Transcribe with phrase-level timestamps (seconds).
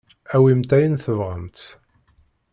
[0.35, 1.59] Awimt ayen tebɣamt.